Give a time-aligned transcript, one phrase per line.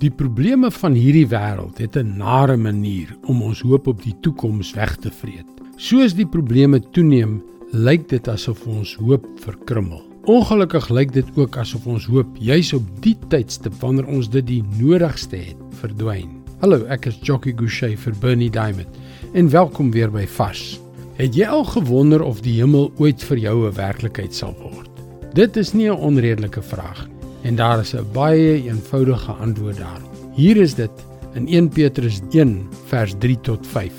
[0.00, 4.72] Die probleme van hierdie wêreld het 'n nare manier om ons hoop op die toekoms
[4.72, 5.50] weg te vreet.
[5.76, 7.42] Soos die probleme toeneem,
[7.72, 10.00] lyk dit asof ons hoop verkrummel.
[10.24, 14.64] Ongelukkig lyk dit ook asof ons hoop juis op die tydstip wanneer ons dit die
[14.78, 16.30] nodigste het, verdwyn.
[16.60, 18.88] Hallo, ek is Jockey Gouchee vir Bernie Diamond
[19.32, 20.80] en welkom weer by Vars.
[21.16, 24.90] Het jy al gewonder of die hemel ooit vir jou 'n werklikheid sal word?
[25.34, 30.14] Dit is nie 'n onredelike vraag nie en daar is 'n baie eenvoudige antwoord daarop.
[30.34, 30.90] Hier is dit
[31.34, 33.92] in 1 Petrus 1 vers 3 tot 5.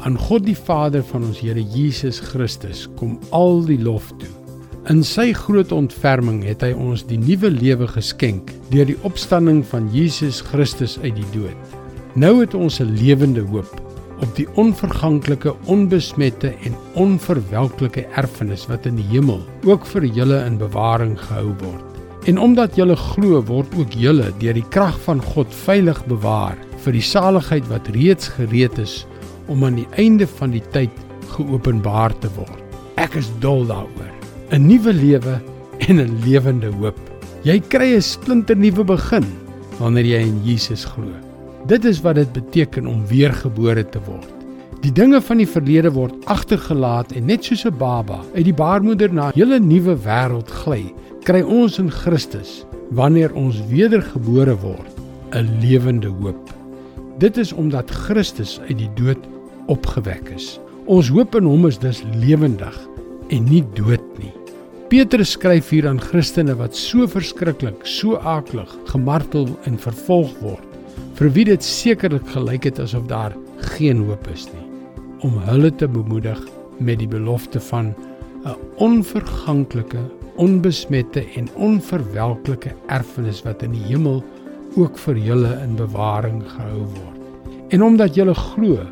[0.00, 4.32] Aan God die Vader van ons Here Jesus Christus kom al die lof toe.
[4.88, 9.90] In sy groot ontferming het hy ons die nuwe lewe geskenk deur die opstanding van
[9.92, 11.76] Jesus Christus uit die dood.
[12.14, 18.96] Nou het ons 'n lewende hoop op die onverganklike, onbesmette en onverwelklike erfenis wat in
[18.96, 21.89] die hemel ook vir julle in bewaring gehou word.
[22.28, 26.96] En omdat julle glo, word ook julle deur die krag van God veilig bewaar vir
[26.96, 29.04] die saligheid wat reeds gereed is
[29.48, 30.92] om aan die einde van die tyd
[31.32, 32.60] geopenbaar te word.
[33.00, 34.12] Ek is dol daaroor.
[34.52, 35.40] 'n Nuwe lewe
[35.88, 36.98] en 'n lewende hoop.
[37.42, 39.24] Jy kry 'n splinternuwe begin
[39.78, 41.12] wanneer jy in Jesus glo.
[41.66, 44.39] Dit is wat dit beteken om weergebore te word.
[44.80, 49.12] Die dinge van die verlede word agtergelaat en net soos 'n baba uit die baarmoeder
[49.12, 54.94] na 'n hele nuwe wêreld gly kry ons in Christus wanneer ons wedergebore word
[55.32, 56.48] 'n lewende hoop.
[57.18, 59.20] Dit is omdat Christus uit die dood
[59.66, 60.58] opgewek is.
[60.86, 62.88] Ons hoop in hom is dus lewendig
[63.28, 64.32] en nie dood nie.
[64.88, 70.66] Petrus skryf hier aan Christene wat so verskriklik, so aaklig gemartel en vervolg word,
[71.14, 73.36] vir wie dit sekerlik gelyk het asof daar
[73.76, 74.69] geen hoop is nie,
[75.26, 76.40] om hulle te bemoedig
[76.78, 77.94] met die belofte van
[78.44, 80.00] 'n onverganklike
[80.36, 84.24] onbesmette en onverwelklike erfenis wat in die hemel
[84.76, 87.18] ook vir julle in bewaring gehou word.
[87.68, 88.86] En omdat julle glo,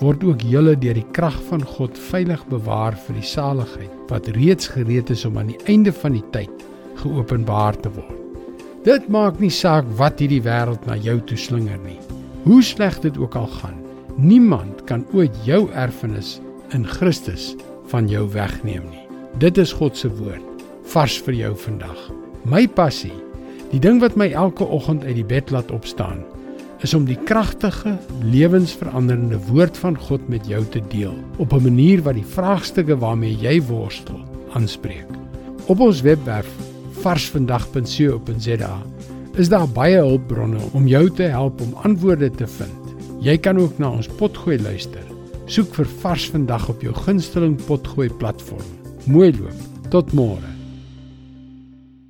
[0.00, 4.68] word ook julle deur die krag van God veilig bewaar vir die saligheid wat reeds
[4.68, 6.64] gereed is om aan die einde van die tyd
[7.02, 8.20] geopenbaar te word.
[8.84, 12.00] Dit maak nie saak wat hierdie wêreld na jou toe slinger nie.
[12.44, 13.78] Hoe sleg dit ook al gaan,
[14.16, 16.38] niemand kan ooit jou erfenis
[16.76, 17.54] in Christus
[17.92, 19.06] van jou wegneem nie.
[19.38, 20.42] Dit is God se woord
[20.92, 21.98] vars vir jou vandag.
[22.44, 23.14] My passie,
[23.72, 26.20] die ding wat my elke oggend uit die bed laat opstaan,
[26.84, 32.02] is om die kragtige, lewensveranderende woord van God met jou te deel op 'n manier
[32.02, 34.20] wat die vraagstukke waarmee jy worstel
[34.52, 35.08] aanspreek.
[35.66, 36.48] Op ons webwerf
[37.00, 38.82] varsvandag.co.za
[39.34, 42.83] is daar baie hulpbronne om jou te help om antwoorde te vind.
[43.24, 45.04] Jy kan ook na ons potgooi luister.
[45.48, 48.66] Soek vir Vars vandag op jou gunsteling potgooi platform.
[49.08, 49.62] Mooi loop.
[49.94, 50.53] Tot môre.